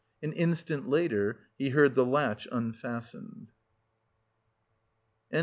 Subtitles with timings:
[0.23, 3.51] An instant later he heard the latch unfastened.